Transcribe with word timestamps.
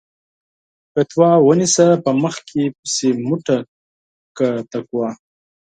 فَتوا 0.93 1.31
ونيسه 1.47 1.87
په 2.03 2.11
مخ 2.21 2.35
کې 2.49 2.63
پسې 2.79 3.09
مٔټه 3.27 3.57
کړه 4.37 4.59
تقوا 4.71 5.09